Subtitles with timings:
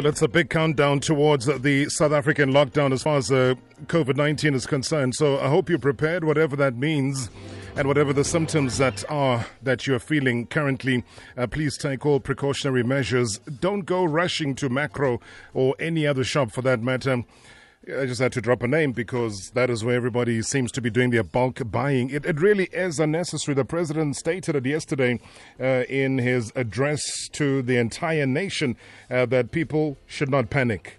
[0.00, 3.54] Well, it's a big countdown towards the South African lockdown as far as uh,
[3.84, 5.14] COVID 19 is concerned.
[5.14, 7.28] So I hope you're prepared, whatever that means.
[7.76, 11.04] And whatever the symptoms that are that you're feeling currently,
[11.36, 13.40] uh, please take all precautionary measures.
[13.60, 15.20] Don't go rushing to Makro
[15.52, 17.22] or any other shop for that matter.
[17.88, 20.90] I just had to drop a name because that is where everybody seems to be
[20.90, 22.10] doing their bulk buying.
[22.10, 23.54] It, it really is unnecessary.
[23.54, 25.18] The president stated it yesterday
[25.58, 28.76] uh, in his address to the entire nation
[29.10, 30.98] uh, that people should not panic.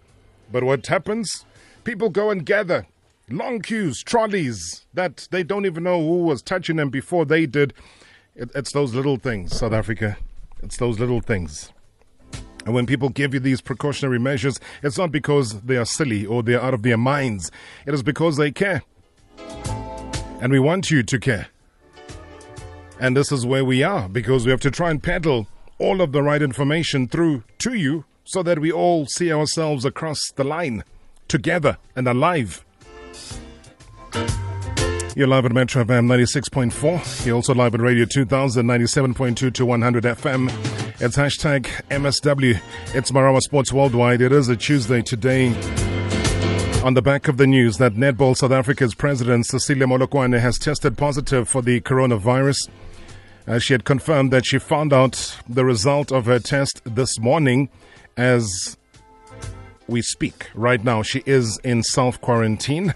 [0.52, 1.46] But what happens?
[1.84, 2.88] People go and gather
[3.30, 7.76] long queues, trolleys that they don't even know who was touching them before they did.
[8.36, 10.18] It, it's those little things, South Africa.
[10.64, 11.72] It's those little things.
[12.66, 16.44] And when people give you these precautionary measures, it's not because they are silly or
[16.44, 17.52] they are out of their minds.
[17.86, 18.84] It is because they care.
[20.40, 21.48] And we want you to care.
[23.00, 25.48] And this is where we are because we have to try and peddle
[25.80, 30.20] all of the right information through to you so that we all see ourselves across
[30.36, 30.84] the line
[31.28, 32.64] together and alive.
[35.16, 37.26] You're live at Metro FM 96.4.
[37.26, 40.81] You're also live at Radio 2000, 97.2 to 100 FM.
[41.04, 42.62] It's hashtag MSW.
[42.94, 44.22] It's Marawa Sports Worldwide.
[44.22, 45.48] It is a Tuesday today.
[46.84, 51.00] On the back of the news that Netball South Africa's president, Cecilia Molokwane, has tested
[51.00, 52.70] positive for the coronavirus.
[53.48, 57.70] Uh, she had confirmed that she found out the result of her test this morning
[58.16, 58.78] as
[59.88, 60.52] we speak.
[60.54, 62.94] Right now, she is in self quarantine.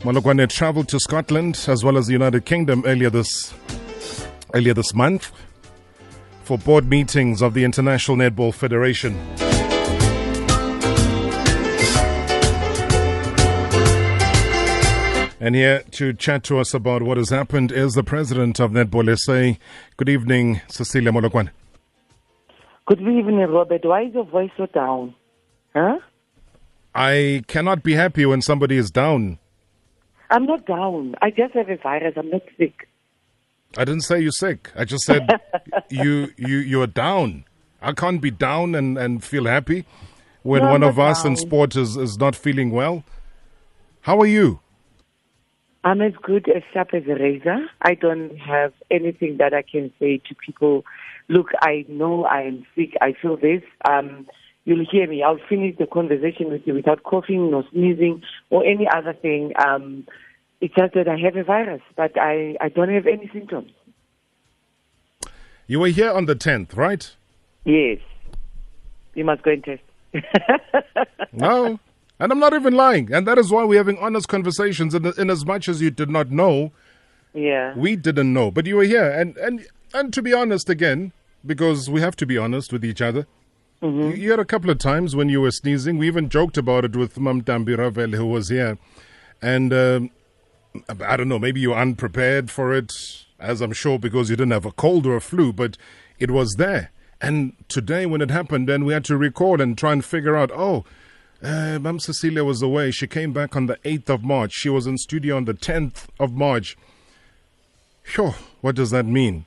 [0.00, 3.54] Molokwane traveled to Scotland as well as the United Kingdom earlier this
[4.52, 5.32] earlier this month
[6.50, 9.14] for board meetings of the International Netball Federation.
[15.38, 19.16] And here to chat to us about what has happened is the president of Netball
[19.16, 19.60] SA.
[19.96, 21.50] Good evening, Cecilia Molokwane.
[22.86, 23.84] Good evening, Robert.
[23.84, 25.14] Why is your voice so down?
[25.72, 26.00] Huh?
[26.92, 29.38] I cannot be happy when somebody is down.
[30.30, 31.14] I'm not down.
[31.22, 32.14] I just have a virus.
[32.16, 32.88] I'm not sick.
[33.76, 34.70] I didn't say you're sick.
[34.76, 35.28] I just said
[35.90, 37.44] you you you're down.
[37.82, 39.86] I can't be down and, and feel happy
[40.42, 41.36] when No, one of us in down.
[41.36, 43.04] sport is, is not feeling well.
[44.02, 44.60] How are you?
[45.82, 47.66] I'm as good as sharp as a razor.
[47.80, 50.84] I don't have anything that I can say to people.
[51.28, 52.94] Look, I know I am sick.
[53.00, 53.62] I feel this.
[53.88, 54.26] Um,
[54.64, 55.22] you'll hear me.
[55.22, 59.52] I'll finish the conversation with you without coughing, no sneezing, or any other thing.
[59.64, 60.06] Um,
[60.60, 63.70] it's just that I have a virus, but I, I don't have any symptoms.
[65.66, 67.14] You were here on the 10th, right?
[67.64, 67.98] Yes.
[69.14, 69.82] You must go and test.
[71.32, 71.78] No.
[72.18, 73.12] And I'm not even lying.
[73.12, 74.94] And that is why we're having honest conversations.
[74.94, 76.72] In, in as much as you did not know,
[77.32, 77.72] yeah.
[77.76, 78.50] we didn't know.
[78.50, 79.10] But you were here.
[79.10, 81.12] And, and, and to be honest again,
[81.46, 83.26] because we have to be honest with each other,
[83.80, 85.96] you, you had a couple of times when you were sneezing.
[85.96, 88.76] We even joked about it with Mam Dambi Ravel, who was here.
[89.40, 90.10] And um,
[91.04, 92.92] I don't know, maybe you're unprepared for it,
[93.38, 95.76] as I'm sure because you didn't have a cold or a flu, but
[96.18, 96.90] it was there.
[97.20, 100.50] And today, when it happened, then we had to record and try and figure out,
[100.52, 100.84] oh,
[101.42, 102.90] uh, Cecilia was away.
[102.90, 104.52] She came back on the 8th of March.
[104.52, 106.76] She was in studio on the 10th of March.
[108.02, 109.46] Sure, what does that mean?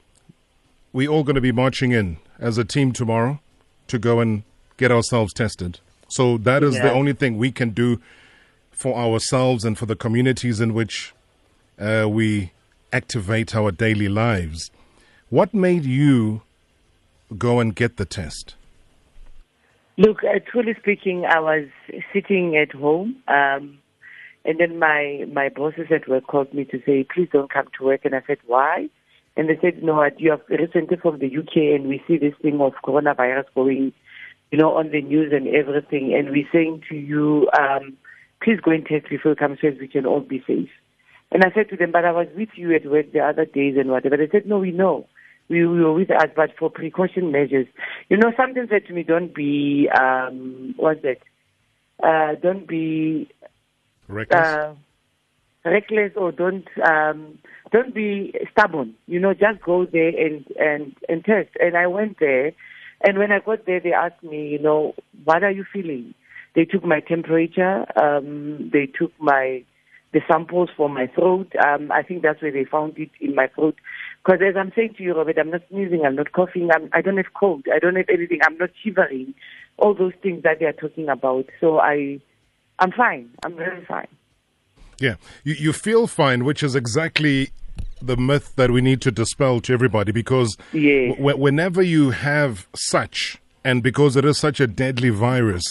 [0.94, 3.42] we all going to be marching in as a team tomorrow
[3.88, 4.44] to go and
[4.78, 5.80] get ourselves tested.
[6.08, 8.00] So that is the only thing we can do
[8.74, 11.14] for ourselves and for the communities in which
[11.80, 12.52] uh, we
[12.92, 14.72] activate our daily lives.
[15.30, 16.42] What made you
[17.38, 18.56] go and get the test?
[19.98, 21.68] Look, uh, truly speaking, I was
[22.12, 23.78] sitting at home, um,
[24.44, 27.86] and then my my bosses at work called me to say, "Please don't come to
[27.86, 28.90] work." And I said, "Why?"
[29.38, 32.60] And they said, "No, you have recently from the UK, and we see this thing
[32.60, 33.94] of coronavirus going,
[34.52, 37.96] you know, on the news and everything, and we're saying to you, um,
[38.44, 40.70] please go and test before you come so we can all be safe."
[41.32, 43.76] And I said to them, "But I was with you at work the other days
[43.78, 45.08] and whatever." They said, "No, we know."
[45.50, 47.68] we, we were with us, but for precaution measures.
[48.10, 51.18] You know, something said to me, don't be, um, what's that?
[52.02, 53.30] Uh, don't be
[54.08, 54.40] Reckless?
[54.40, 54.74] uh,
[55.66, 57.40] reckless or don't um,
[57.72, 58.96] don't be stubborn.
[59.08, 61.50] You know, just go there and, and, and test.
[61.60, 62.52] And I went there,
[63.02, 66.14] and when I got there, they asked me, you know, what are you feeling?
[66.56, 67.86] They took my temperature.
[68.02, 69.64] Um, they took my
[70.14, 71.52] the samples for my throat.
[71.66, 73.76] Um, I think that's where they found it in my throat.
[74.24, 77.02] Because as I'm saying to you, Robert, I'm not sneezing, I'm not coughing, I'm, I
[77.02, 79.34] don't have cold, I don't have anything, I'm not shivering.
[79.78, 81.46] All those things that they are talking about.
[81.60, 82.20] So I,
[82.78, 83.32] I'm fine.
[83.44, 84.08] I'm very fine.
[85.00, 87.50] Yeah, you, you feel fine, which is exactly
[88.00, 91.18] the myth that we need to dispel to everybody because Yes.
[91.18, 95.64] w- whenever you have such And because it is such a deadly virus,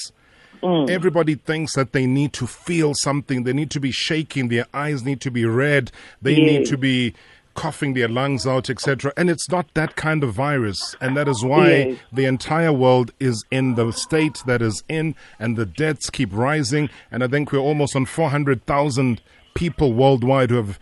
[0.62, 0.88] Mm.
[0.90, 3.44] Everybody thinks that they need to feel something.
[3.44, 4.48] They need to be shaking.
[4.48, 5.90] Their eyes need to be red.
[6.20, 7.14] They need to be
[7.54, 9.12] coughing their lungs out, etc.
[9.16, 10.96] And it's not that kind of virus.
[11.00, 11.98] And that is why Yes.
[12.12, 16.88] the entire world is in the state that is in, and the deaths keep rising.
[17.10, 19.20] And I think we're almost on 400,000
[19.54, 20.78] people worldwide who have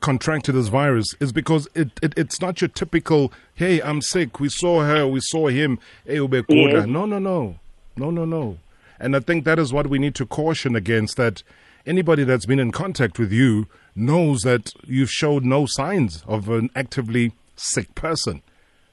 [0.00, 4.48] contracted this virus is because it, it it's not your typical hey i'm sick we
[4.48, 6.18] saw her we saw him hey.
[6.48, 6.86] Yes.
[6.86, 7.56] no no no
[7.98, 8.56] no no no
[9.04, 11.42] and I think that is what we need to caution against that
[11.86, 16.70] anybody that's been in contact with you knows that you've showed no signs of an
[16.74, 18.42] actively sick person.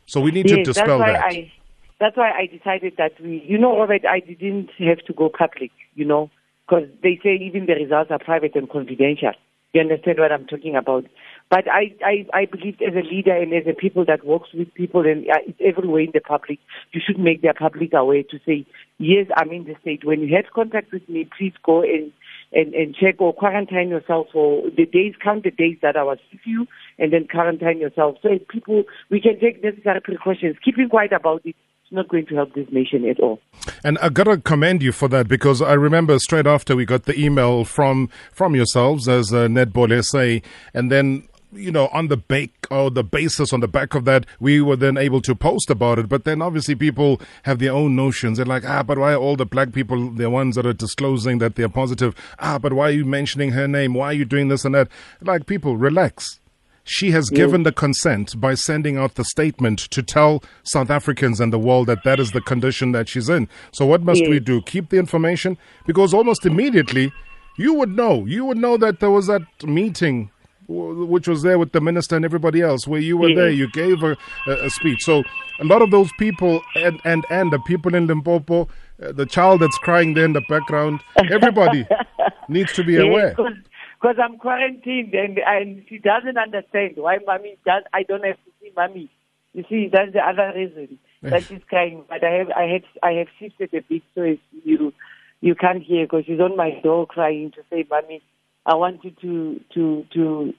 [0.05, 1.23] So we need to Yes, that's dispel why that.
[1.23, 1.51] I
[1.99, 5.71] that's why I decided that we, you know, Robert, I didn't have to go public,
[5.93, 6.29] you know,
[6.67, 9.33] because they say even the results are private and confidential.
[9.73, 11.05] You understand what I'm talking about?
[11.51, 14.73] But I, I, I believe as a leader and as a people that works with
[14.73, 16.59] people and uh, everywhere in the public,
[16.93, 18.65] you should make their public aware to say,
[18.99, 20.05] yes, I'm in the state.
[20.05, 22.13] When you have contact with me, please go and,
[22.53, 26.19] and, and check or quarantine yourself for the days, count the days that I was
[26.31, 26.67] with you
[26.97, 28.15] and then quarantine yourself.
[28.21, 30.55] So people, we can take necessary precautions.
[30.63, 31.57] Keeping quiet about it
[31.91, 33.39] not going to help this nation at all.
[33.83, 37.19] And I gotta commend you for that because I remember straight after we got the
[37.19, 42.67] email from from yourselves as uh, Netball SA, and then you know on the bake
[42.69, 45.99] or the basis on the back of that we were then able to post about
[45.99, 46.09] it.
[46.09, 48.37] But then obviously people have their own notions.
[48.37, 51.39] They're like, ah, but why are all the black people the ones that are disclosing
[51.39, 52.15] that they're positive?
[52.39, 53.93] Ah, but why are you mentioning her name?
[53.93, 54.87] Why are you doing this and that?
[55.21, 56.39] Like people, relax.
[56.83, 61.53] She has given the consent by sending out the statement to tell South Africans and
[61.53, 63.47] the world that that is the condition that she's in.
[63.71, 64.61] So, what must we do?
[64.63, 65.57] Keep the information?
[65.85, 67.13] Because almost immediately,
[67.55, 68.25] you would know.
[68.25, 70.31] You would know that there was that meeting
[70.71, 73.37] which was there with the minister and everybody else where you were Yes.
[73.37, 73.49] there.
[73.49, 75.03] You gave a, a, speech.
[75.03, 75.23] So,
[75.59, 78.67] a lot of those people and, and, and the people in Limpopo,
[79.01, 81.85] uh, the child that's crying there in the background, everybody
[82.49, 83.35] needs to be aware.
[83.35, 87.83] Because I'm quarantined and, and she doesn't understand why mommy does.
[87.93, 89.09] I don't have to see mommy.
[89.53, 92.03] You see, that's the other reason that she's crying.
[92.09, 94.93] But I have, I had, I have shifted a bit so it's, you,
[95.41, 98.21] you can't hear because she's on my door crying to say, mommy,
[98.65, 100.53] I want you to, to, to,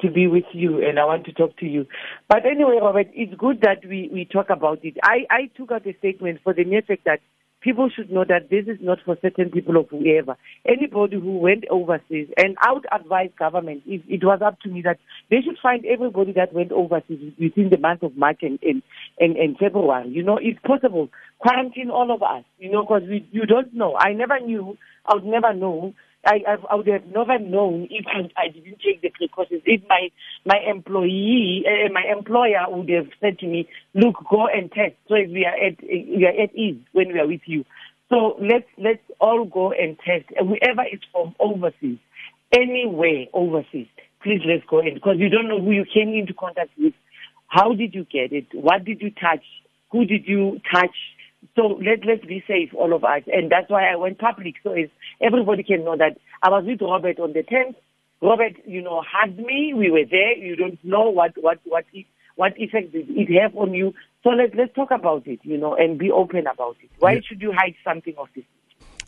[0.00, 1.86] to be with you and I want to talk to you.
[2.28, 4.96] But anyway, Robert, it's good that we, we talk about it.
[5.02, 7.20] I, I took out a statement for the mere fact that
[7.64, 10.36] people should know that this is not for certain people or whoever.
[10.66, 14.82] Anybody who went overseas, and I would advise government, if it was up to me,
[14.82, 14.98] that
[15.30, 18.82] they should find everybody that went overseas within the month of March and, and,
[19.18, 20.10] and, and February.
[20.10, 21.08] You know, if possible,
[21.38, 23.96] quarantine all of us, you know, because we, you don't know.
[23.98, 24.76] I never knew,
[25.06, 25.94] I would never know
[26.26, 29.62] I, I, would have never known if I, I didn't take the precautions.
[29.64, 30.10] If my
[30.44, 35.14] my employee, uh, my employer would have said to me, "Look, go and test." So
[35.14, 37.64] we are at we are at ease when we are with you.
[38.10, 40.26] So let's let's all go and test.
[40.38, 41.98] Whoever is from overseas,
[42.52, 43.88] anywhere overseas,
[44.22, 46.94] please let's go in because you don't know who you came into contact with.
[47.48, 48.46] How did you get it?
[48.52, 49.44] What did you touch?
[49.92, 50.96] Who did you touch?
[51.56, 54.72] So let let's be safe, all of us, and that's why I went public, so
[54.72, 57.74] it's, everybody can know that I was with Robert on the 10th.
[58.22, 59.74] Robert, you know, hugged me.
[59.76, 60.36] We were there.
[60.36, 62.06] You don't know what what what it,
[62.36, 63.92] what effect did it have on you.
[64.22, 66.90] So let's let's talk about it, you know, and be open about it.
[66.98, 67.20] Why Yeah.
[67.28, 68.44] should you hide something of this?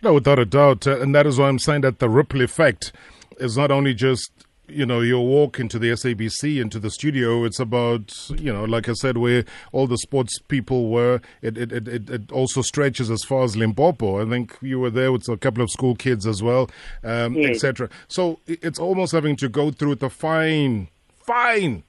[0.03, 0.87] No, without a doubt.
[0.87, 2.93] Uh, and that is why I'm saying that the ripple effect
[3.39, 4.31] is not only just,
[4.69, 7.45] you know, your walk into the SABC, into the studio.
[7.45, 11.21] It's about, you know, like I said, where all the sports people were.
[11.43, 14.25] It, it, it, it, also stretches as far as Limpopo.
[14.25, 16.71] I think you were there with a couple of school kids as well,
[17.05, 17.57] um, Yes.
[17.57, 17.89] etc.
[18.09, 21.83] So it's almost having to go through the fine, fine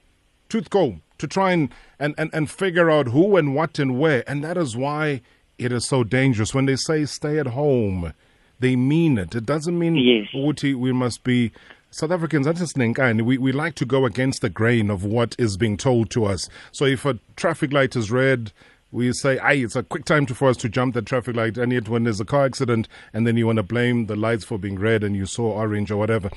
[0.48, 4.22] tooth comb to try and, and, and, and figure out who and what and where.
[4.28, 5.20] And that is why
[5.58, 6.54] it is so dangerous.
[6.54, 8.12] When they say stay at home,
[8.60, 9.34] they mean it.
[9.34, 10.28] It doesn't mean Yes.
[10.62, 11.52] we must be
[11.90, 13.22] South Africans, Nenkani.
[13.22, 16.48] We, we like to go against the grain of what is being told to us.
[16.70, 18.52] So if a traffic light is red,
[18.92, 21.56] we say, aye, it's a quick time to, for us to jump that traffic light.
[21.56, 24.44] And yet when there's a car accident and then you want to blame the lights
[24.44, 26.30] for being red and you saw orange or whatever.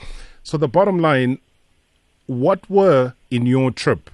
[0.43, 1.39] So the bottom line,
[2.27, 4.09] what were in your trip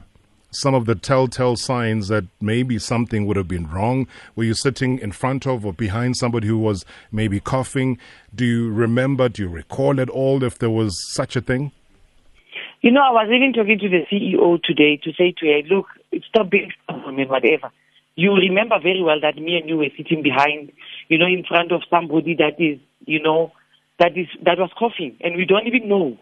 [0.51, 4.07] some of the telltale signs that maybe something would have been wrong?
[4.35, 7.97] Were you sitting in front of or behind somebody who was maybe coughing?
[8.33, 11.71] Do you remember, do you recall at all if there was such a thing?
[12.81, 15.87] You know, I was even talking to the CEO today to say to her, look,
[16.11, 17.71] it's stop being stubborn and whatever.
[18.15, 20.71] You remember very well that me and you were sitting behind,
[21.07, 23.51] you know, in front of somebody that is, you know,
[23.99, 26.17] that is that was coughing, and we don't even know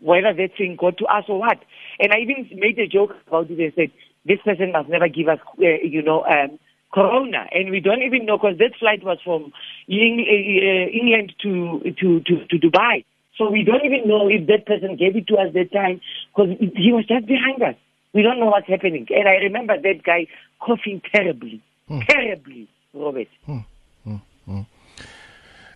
[0.00, 1.58] whether that thing got to us or what.
[2.00, 3.90] And I even made a joke about it and said,
[4.24, 6.58] this person must never give us, uh, you know, um,
[6.92, 9.52] corona, and we don't even know because that flight was from
[9.88, 13.04] uh, England to, to, to, to Dubai.
[13.36, 16.00] So we don't even know if that person gave it to us that time
[16.34, 17.76] because he was just behind us.
[18.12, 19.06] We don't know what's happening.
[19.10, 20.26] And I remember that guy
[20.60, 22.00] coughing terribly, hmm.
[22.08, 23.28] terribly, Robert.
[23.46, 23.58] Hmm.
[24.02, 24.16] Hmm.
[24.46, 24.60] hmm.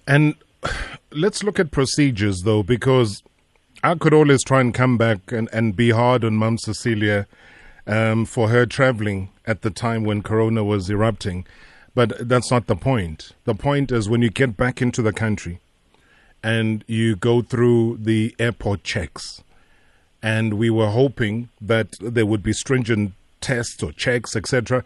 [0.08, 0.34] And
[1.12, 3.22] let's look at procedures though, because
[3.84, 7.26] I could always try and come back and, and be hard on Mum Cecilia
[7.86, 11.46] um, for her traveling at the time when Corona was erupting.
[11.94, 13.32] But that's not the point.
[13.44, 15.60] The point is when you get back into the country
[16.44, 19.42] and you go through the airport checks.
[20.22, 24.84] And we were hoping that there would be stringent tests or checks, etc.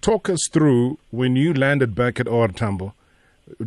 [0.00, 2.94] Talk us through when you landed back at OR Tambo.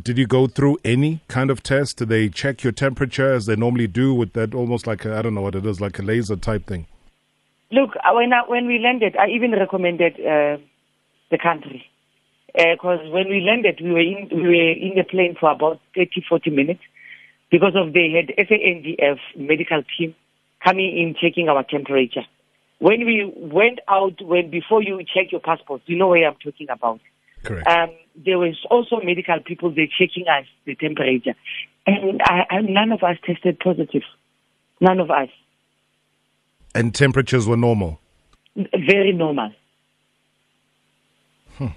[0.02, 1.98] Did you go through any kind of test?
[1.98, 5.34] Did they check your temperature as they normally do with that almost like I don't
[5.34, 6.88] know what it is, like a laser type thing?
[7.72, 10.58] Look, uh, when I, when we landed, I even recommended uh,
[11.32, 11.86] the country
[12.54, 15.82] because uh, when we landed, we were in we were in the plane for about
[15.96, 16.82] 30, 40 minutes
[17.50, 20.16] because of they had SANDF medical team
[20.64, 22.26] coming in checking our temperature.
[22.80, 26.68] When we went out, when before you check your passport, you know what I'm talking
[26.70, 27.00] about.
[27.44, 27.68] Correct.
[27.68, 31.36] Um, there was also medical people they checking us the temperature,
[31.86, 34.04] and I, I, none of us tested positive.
[34.80, 35.30] None of us.
[36.76, 38.00] And temperatures were normal?
[38.56, 39.52] Very normal.
[41.58, 41.68] Hmm.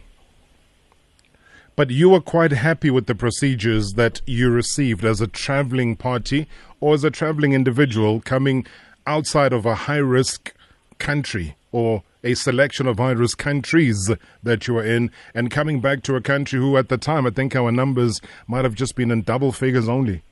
[1.75, 6.49] But you were quite happy with the procedures that you received as a traveling party
[6.80, 8.66] or as a traveling individual coming
[9.06, 10.54] outside of a high risk
[10.99, 14.11] country or a selection of high risk countries
[14.42, 17.30] that you were in and coming back to a country who at the time I
[17.30, 20.23] think our numbers might have just been in double figures only.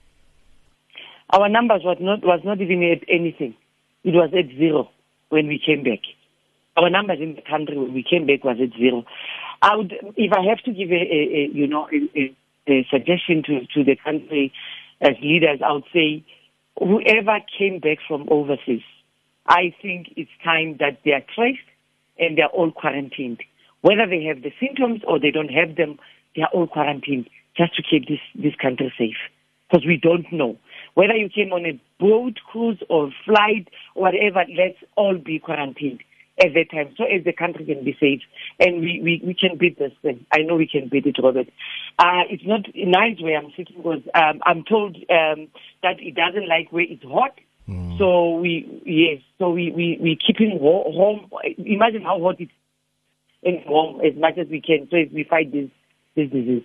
[1.31, 3.55] Our numbers was not was not even at anything.
[4.03, 4.91] It was at zero
[5.29, 6.01] when we came back.
[6.77, 9.05] Our numbers in the country when we came back was at zero.
[9.63, 12.35] I would, if I have to give a, a, a you know, a,
[12.69, 14.53] a, suggestion to, to the country
[15.01, 16.25] as leaders, I would say
[16.79, 18.83] whoever came back from overseas,
[19.47, 21.69] I think it's time that they are traced
[22.19, 23.43] and they are all quarantined.
[23.81, 25.99] Whether they have the symptoms or they don't have them,
[26.35, 29.17] they are all quarantined just to keep this, this country safe.
[29.69, 30.59] Because we don't know.
[30.95, 36.01] Whether you came on a boat, cruise, or flight, whatever, let's all be quarantined
[36.43, 38.21] at that time so as the country can be safe
[38.59, 40.27] and we, we, we can beat this thing.
[40.33, 41.47] I know we can beat it, Robert.
[41.99, 45.49] Uh, it's not nice where I'm sitting because um, I'm told um,
[45.83, 47.39] that it doesn't like where it's hot.
[47.69, 47.99] Mm.
[47.99, 51.31] So we, yes, so we, we, we keep him home.
[51.59, 52.51] Imagine how hot it is
[53.43, 55.71] and warm as much as we can so as we fight this,
[56.17, 56.65] this disease.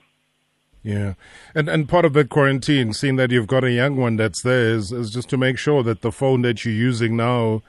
[0.82, 1.16] Yeah,
[1.54, 4.70] and and part of that quarantine, seeing that you've got a young one that's there,
[4.70, 7.64] is, is just to make sure that the phone that you're using now,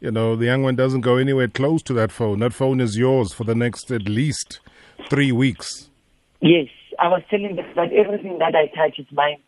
[0.00, 2.38] you know, the young one doesn't go anywhere close to that phone.
[2.38, 4.60] That phone is yours for the next at least
[5.10, 5.90] three weeks.
[6.40, 6.68] Yes,
[6.98, 9.38] I was telling them that everything that I touch is mine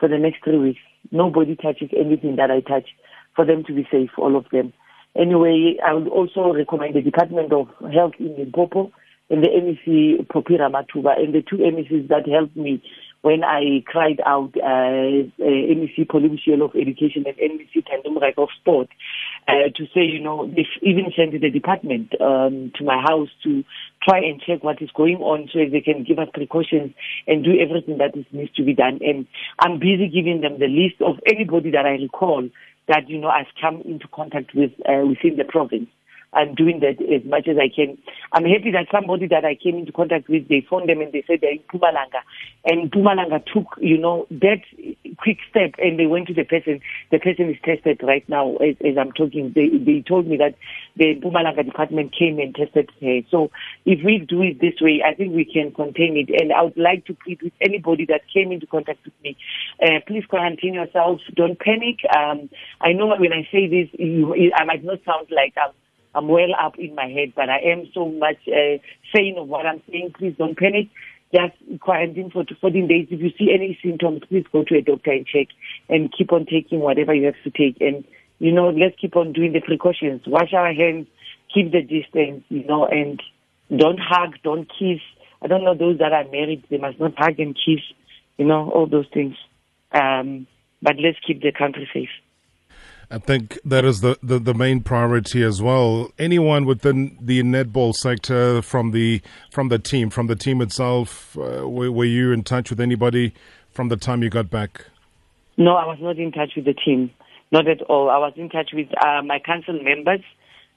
[0.00, 0.80] for the next three weeks.
[1.10, 2.88] Nobody touches anything that I touch
[3.34, 4.72] for them to be safe, all of them.
[5.16, 8.92] Anyway, I would also recommend the Department of Health in Limpopo
[9.30, 12.82] and the MEC Phophi Matuba and the two MECs that helped me
[13.26, 18.44] when I cried out, uh, uh, MEC Polly Boshielo of Education and MEC Thandi Moraka
[18.44, 18.88] of Sport,
[19.48, 23.64] uh, to say, you know, they've even sent the department um, to my house to
[24.00, 26.94] try and check what is going on so they can give us precautions
[27.26, 29.00] and do everything that is, needs to be done.
[29.02, 29.26] And
[29.58, 32.48] I'm busy giving them the list of anybody that I recall
[32.86, 35.88] that, you know, I've come into contact with uh, within the province.
[36.36, 37.96] I'm doing that as much as I can.
[38.32, 41.24] I'm happy that somebody that I came into contact with, they phoned them and they
[41.26, 42.20] said they're in Mpumalanga.
[42.64, 44.60] And Mpumalanga took, you know, that
[45.18, 46.80] quick step and they went to the person.
[47.10, 49.52] The person is tested right now as, as I'm talking.
[49.54, 50.54] They, they told me that
[50.96, 53.20] the Mpumalanga department came and tested her.
[53.30, 53.50] So
[53.86, 56.28] if we do it this way, I think we can contain it.
[56.40, 59.36] And I would like to plead with anybody that came into contact with me,
[59.82, 61.22] uh, please quarantine yourselves.
[61.34, 62.00] Don't panic.
[62.14, 62.50] Um,
[62.80, 65.72] I know when I say this, you, I might not sound like I'm
[66.16, 68.78] I'm well up in my head, but I am so much uh,
[69.14, 70.14] saying of what I'm saying.
[70.18, 70.88] Please don't panic.
[71.30, 73.08] Just quarantine for 14 days.
[73.10, 75.48] If you see any symptoms, please go to a doctor and check
[75.90, 77.82] and keep on taking whatever you have to take.
[77.82, 78.02] And,
[78.38, 80.22] you know, let's keep on doing the precautions.
[80.26, 81.06] Wash our hands,
[81.52, 83.22] keep the distance, you know, and
[83.76, 85.00] don't hug, don't kiss.
[85.42, 87.82] I don't know those that are married, they must not hug and kiss,
[88.38, 89.34] you know, all those things.
[89.92, 90.46] Um,
[90.80, 92.08] but let's keep the country safe.
[93.10, 96.10] I think that is the, the, the, main priority as well.
[96.18, 99.22] Anyone within the netball sector from the
[99.52, 103.32] from the team, from the team itself, uh, were, were, you in touch with anybody
[103.70, 104.86] from the time you got back?
[105.56, 107.12] No, I was not in touch with the team,
[107.52, 108.10] not at all.
[108.10, 110.20] I was in touch with uh, my council members.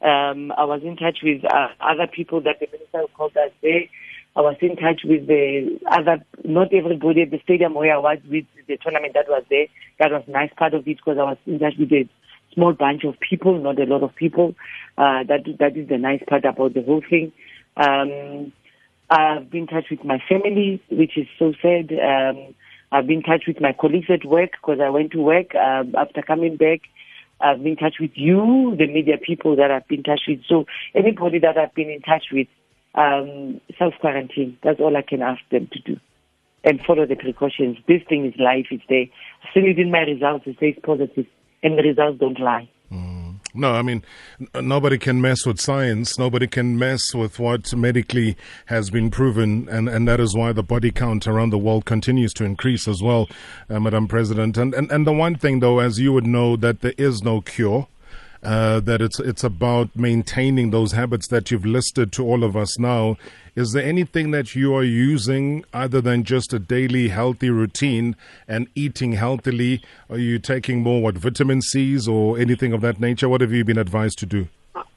[0.02, 3.86] Um, I was in touch with uh, other people that the minister called us there.
[4.36, 8.20] I was in touch with the other, not everybody at the stadium where I was
[8.30, 9.66] with the tournament that was there.
[9.98, 12.08] That was a nice part of it because I was in touch with a
[12.54, 14.56] small bunch of people, not a lot of people.
[14.98, 17.32] Uh, that that is the nice part about the whole thing.
[17.78, 18.52] Um,
[19.10, 21.92] I've been in touch with my family, which is so sad.
[21.92, 22.54] Um,
[22.92, 25.96] I've been in touch with my colleagues at work because I went to work um,
[25.98, 26.82] after coming back.
[27.42, 30.42] I've been in touch with you, the media people that I've been in touch with.
[30.48, 32.48] So anybody that I've been in touch with,
[32.96, 34.58] um, self quarantine.
[34.64, 36.00] That's all I can ask them to do.
[36.64, 37.78] And follow the precautions.
[37.88, 39.06] This thing is life, it's there.
[39.44, 41.26] I've seen it in my results, it says positive,
[41.64, 42.70] and the results don't lie.
[42.92, 43.36] Mm.
[43.54, 44.04] No, I mean,
[44.54, 46.20] nobody can mess with science.
[46.20, 48.38] Nobody can mess with what medically
[48.68, 49.68] has been proven.
[49.70, 53.02] And, and that is why the body count around the world continues to increase as
[53.02, 53.28] well,
[53.70, 54.58] uh, Madam President.
[54.58, 57.42] And, and, and the one thing, though, as you would know, that there is no
[57.42, 57.88] cure
[58.44, 62.80] uh, that it's it's about maintaining those habits that you've listed to all of us
[62.80, 63.18] now.
[63.56, 68.16] Is there anything that you are using other than just a daily healthy routine
[68.48, 69.82] and eating healthily?
[70.10, 73.28] Are you taking more what vitamin C's or anything of that nature?
[73.28, 74.48] What have you been advised to do?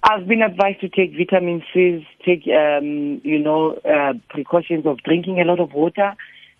[0.05, 5.41] I've been advised to take vitamin C's, take um, you know uh, precautions of drinking
[5.41, 6.15] a lot of water,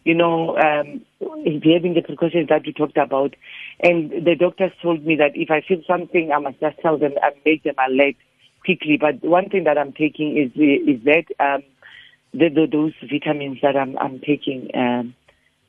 [0.05, 3.35] you know, um, having the precautions that we talked about.
[3.81, 7.13] And the doctors told me that if I feel something, I must just tell them
[7.23, 8.17] and make them alert
[8.65, 8.99] quickly.
[9.01, 11.63] But one thing that I'm taking is is that um,
[12.33, 15.15] the, the, those vitamins that I'm I'm taking um,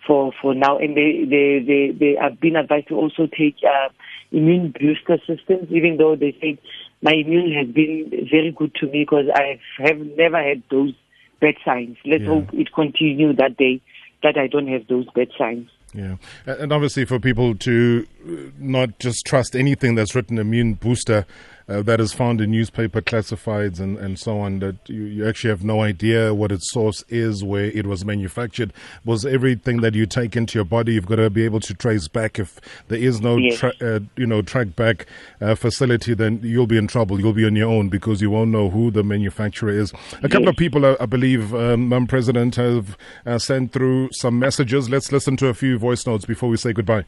[0.05, 3.89] for for now, and they they they, they have been advised to also take uh,
[4.31, 6.59] immune booster systems, even though they say
[7.01, 10.93] my immune has been very good to me because I have never had those
[11.39, 11.97] bad signs.
[12.05, 12.29] Let's yeah.
[12.29, 13.81] hope it continue that day
[14.23, 15.69] that I don't have those bad signs.
[15.93, 16.15] Yeah,
[16.45, 21.25] and obviously for people to uh, not just trust anything that's written immune booster
[21.67, 25.49] uh, that is found in newspaper classifieds and, and so on, that you, you actually
[25.49, 28.73] have no idea what its source is, where it was manufactured.
[29.05, 32.07] Was everything that you take into your body, you've got to be able to trace
[32.07, 32.39] back.
[32.39, 33.59] If there is no, yes.
[33.59, 35.05] tra- uh, you know, track back
[35.41, 37.19] uh, facility, then you'll be in trouble.
[37.19, 39.93] You'll be on your own because you won't know who the manufacturer is.
[40.21, 40.49] A couple yes.
[40.49, 44.89] of people, I, I believe, um, President, have uh, sent through some messages.
[44.89, 47.05] Let's listen to a few voice notes before we say goodbye.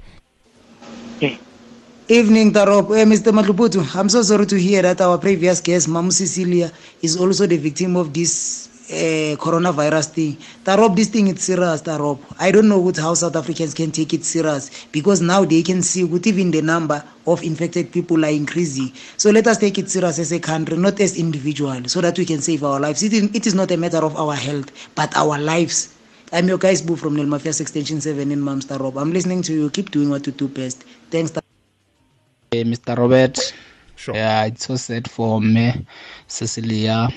[2.08, 2.92] Evening, Tarop.
[2.92, 3.34] Uh, Mr.
[3.34, 7.58] Matluputu, I'm so sorry to hear that our previous guest, Mam Cecilia, is also the
[7.58, 10.38] victim of this uh, coronavirus thing.
[10.64, 12.20] Tarop, this thing is serious, Tarop.
[12.38, 15.82] I don't know what, how South Africans can take it serious because now they can
[15.82, 18.92] see what even the number of infected people are increasing.
[19.18, 22.26] So let us take it serious as a country, not as individual, so that we
[22.26, 23.02] can save our lives.
[23.02, 25.98] It is, it is not a matter of our health, but our lives.
[26.32, 29.00] I'm your guys, Boo from Nel Extension 7 in Mamster Rob.
[29.00, 29.72] I'm listening to you.
[29.72, 30.84] Keep doing what you do best.
[31.10, 31.32] Thanks.
[32.52, 32.96] Hey, Mr.
[32.96, 33.38] Robert.
[33.96, 34.16] Sure.
[34.16, 35.86] Yeah, it's so sad for me,
[36.28, 37.10] Cecilia,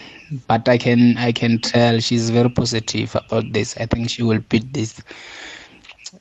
[0.47, 3.77] but I can I can tell she's very positive about this.
[3.79, 5.01] I think she will beat this.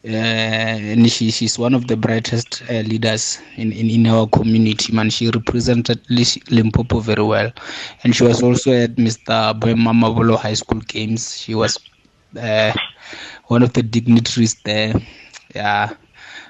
[0.04, 0.10] Uh,
[0.93, 5.10] and she she's one of the brightest uh, leaders in, in, in our community man
[5.10, 6.00] she represented
[6.50, 7.50] limpopo very well
[8.04, 11.80] and she was also at mr boemamabolo high school games she was
[12.38, 12.74] uh,
[13.48, 14.93] one of the dignitaries there
[15.56, 15.93] yeah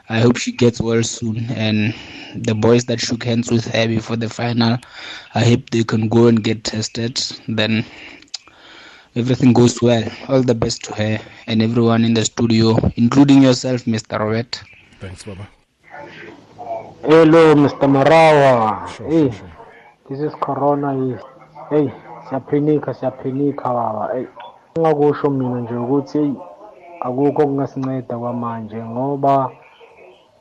[0.09, 1.49] I hope she gets well soon.
[1.51, 1.93] And
[2.35, 4.77] the boys that shook hands with her before the final,
[5.35, 7.21] I hope they can go and get tested.
[7.47, 7.85] Then
[9.15, 10.09] everything goes well.
[10.29, 14.19] All the best to her and everyone in the studio, including yourself, Mr.
[14.19, 14.61] Robert.
[14.99, 15.47] Thanks, Baba.
[17.03, 17.87] Hello, Mr.
[17.87, 18.87] Marawa.
[18.89, 19.51] Sure, hey, sure,
[20.09, 21.19] this is Corona.
[21.69, 21.91] Hey,
[22.29, 24.13] siyaphinika siyaphinika baba.
[24.13, 24.25] Hey,
[24.79, 26.33] ngakusho mina nje ukuthi
[27.01, 29.51] akukho okungasinceda kwamanje ngoba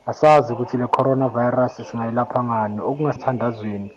[0.07, 3.91] asazi ukuthi le coronavirus singayilapha ngani okungasithandazweni.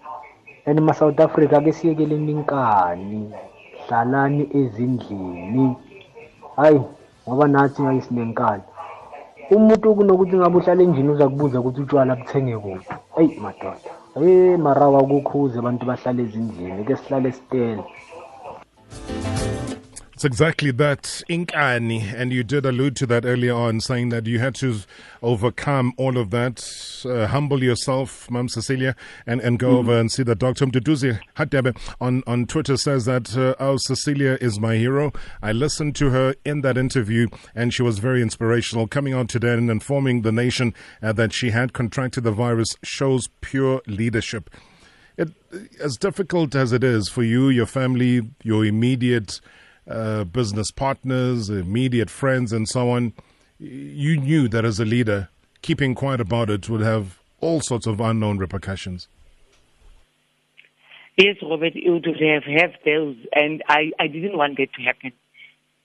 [0.67, 3.33] And ma-south africa ake siyekeleni inkani
[3.87, 5.77] hlalani ezindlini.
[6.57, 6.81] Hayi
[7.29, 8.63] ngoba nathi ngayi sinenkani.
[9.51, 12.95] Umuntu kunokuthi ngabe uhlala endlini uza kubuza ukuthi utshwala buthenge kuphi?
[13.19, 13.91] Eyi madoda.
[14.15, 17.85] Hey marawa kukhuze abantu bahlale ezindlini ke sihlale sitele.
[20.21, 24.39] It's exactly that, Inkani, and you did allude to that earlier on, saying that you
[24.39, 24.81] had to
[25.23, 26.63] overcome all of that,
[27.07, 28.95] uh, humble yourself, Mum Cecilia,
[29.27, 29.79] and, and go mm-hmm.
[29.79, 30.67] over and see the doctor.
[30.67, 35.11] Mduduzi Hadebe on, on Twitter says that, uh, oh, Cecilia is my hero.
[35.41, 38.89] I listened to her in that interview, and she was very inspirational.
[38.89, 43.31] Coming out today and informing the nation uh, that she had contracted the virus shows
[43.41, 44.51] pure leadership.
[45.17, 45.31] It,
[45.81, 49.41] as difficult as it is for you, your family, your immediate
[49.91, 53.13] uh, business partners, immediate friends, and so on,
[53.59, 55.29] you knew that as a leader,
[55.63, 59.09] keeping quiet about it would have all sorts of unknown repercussions.
[61.17, 65.13] Yes, Robert, it would have, have those, and I, I didn't want that to happen.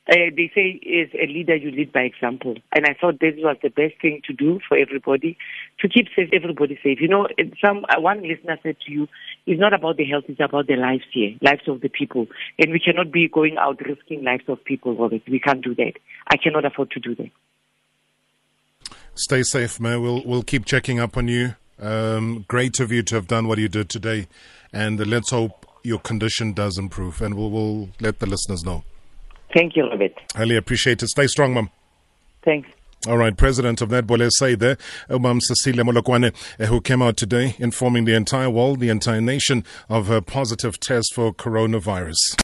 [0.07, 2.55] Uh, they say as a leader you lead by example.
[2.73, 5.37] And i thought this was the best thing to do for everybody
[5.79, 7.01] to keep safe, everybody safe.
[7.01, 7.27] You know
[7.63, 9.07] some uh, one listener said to you
[9.45, 12.27] it's not about the health it's about the lives here lives of the people.
[12.59, 15.23] And we cannot be going out risking lives of people Robert.
[15.27, 15.93] we can't do that.
[16.27, 17.31] I cannot afford to do that.
[19.15, 20.01] Stay safe man.
[20.01, 21.55] We'll we'll keep checking up on you.
[21.81, 24.27] Um, great of you to have done what you did today.
[24.71, 27.21] And let's hope your condition does improve.
[27.21, 28.83] And we'll, we'll let the listeners know
[29.53, 30.13] Thank you, Robert.
[30.35, 31.07] Highly appreciate it.
[31.07, 31.69] Stay strong, Mum.
[32.43, 32.69] Thanks.
[33.07, 34.77] All right, President of Netball SA there,
[35.09, 39.63] Mum Cecilia Molokwane, eh, who came out today informing the entire world, the entire nation,
[39.89, 42.35] of a positive test for coronavirus.